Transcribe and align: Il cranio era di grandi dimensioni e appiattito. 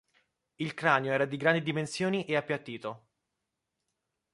Il 0.57 0.73
cranio 0.73 1.11
era 1.11 1.25
di 1.25 1.37
grandi 1.37 1.61
dimensioni 1.61 2.25
e 2.25 2.35
appiattito. 2.35 3.09